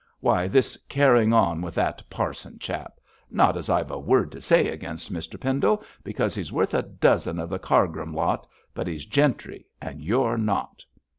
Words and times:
'Why, 0.19 0.47
this 0.47 0.77
carrying 0.89 1.31
on 1.31 1.61
with 1.61 1.75
that 1.75 2.01
parson 2.09 2.57
chap. 2.57 2.95
Not 3.29 3.55
as 3.55 3.69
I've 3.69 3.91
a 3.91 3.99
word 3.99 4.31
to 4.31 4.41
say 4.41 4.67
against 4.67 5.13
Mr 5.13 5.39
Pendle, 5.39 5.83
because 6.03 6.33
he's 6.33 6.51
worth 6.51 6.73
a 6.73 6.81
dozen 6.81 7.37
of 7.37 7.49
the 7.49 7.59
Cargrim 7.59 8.11
lot, 8.15 8.47
but 8.73 8.87
he's 8.87 9.05
gentry 9.05 9.67
and 9.79 10.01
you're 10.01 10.39
not!' 10.39 10.83